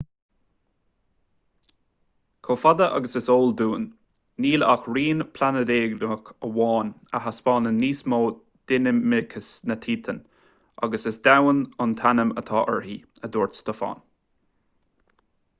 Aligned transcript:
chomh 2.47 2.59
fada 2.61 2.87
agus 2.99 3.13
is 3.21 3.27
eol 3.33 3.51
dúinn 3.61 3.83
níl 4.45 4.65
ach 4.69 4.87
rinn 4.95 5.21
phláinéadach 5.39 6.31
amháin 6.49 6.89
eile 6.93 7.19
a 7.21 7.23
thaispeánann 7.27 7.77
níos 7.85 8.01
mó 8.15 8.21
dinimicis 8.73 9.51
ná 9.73 9.79
titan 9.89 10.23
agus 10.87 11.09
is 11.15 11.23
domhan 11.31 11.63
an 11.89 11.97
t-ainm 12.03 12.35
atá 12.45 12.65
uirthi 12.75 12.99
a 13.29 13.33
dúirt 13.39 13.61
stofan 13.63 14.05